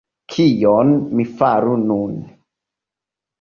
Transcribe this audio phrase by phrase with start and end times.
[0.35, 2.17] Kion mi faru nun?